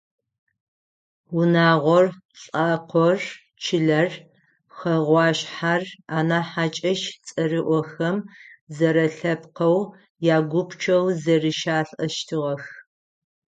Унагъор, 1.37 2.05
лӏакъор, 2.41 3.17
чылэр, 3.63 4.09
хэгъуашъхьэр, 4.75 5.83
анахь 6.17 6.49
хьакӏэщ 6.53 7.01
цӏэрыӏохэм– 7.25 8.17
зэрэлъэпкъэу 8.75 9.79
ягупчэу 10.37 11.05
зэрищалӏэщтыгъэх. 11.23 12.63